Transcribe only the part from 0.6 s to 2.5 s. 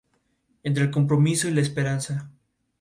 Entre el compromiso y la esperanza.